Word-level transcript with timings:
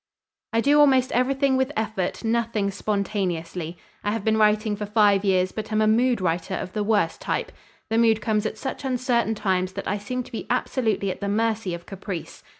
"I 0.51 0.61
do 0.61 0.79
almost 0.79 1.11
everything 1.11 1.57
with 1.57 1.71
effort, 1.77 2.23
nothing 2.23 2.71
spontaneously. 2.71 3.77
I 4.03 4.13
have 4.13 4.23
been 4.23 4.35
writing 4.35 4.75
for 4.75 4.87
five 4.87 5.23
years 5.23 5.51
but 5.51 5.71
am 5.71 5.79
a 5.79 5.85
mood 5.85 6.19
writer 6.21 6.55
of 6.55 6.73
the 6.73 6.83
worst 6.83 7.21
type. 7.21 7.51
The 7.91 7.99
mood 7.99 8.19
comes 8.19 8.47
at 8.47 8.57
such 8.57 8.83
uncertain 8.83 9.35
times 9.35 9.73
that 9.73 9.87
I 9.87 9.99
seem 9.99 10.23
to 10.23 10.31
be 10.31 10.47
absolutely 10.49 11.11
at 11.11 11.21
the 11.21 11.29
mercy 11.29 11.75
of 11.75 11.85
caprice. 11.85 12.41